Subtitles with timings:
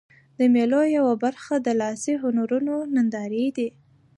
[0.39, 3.69] د مېلو یوه برخه د لاسي هنرونو نندارې دي.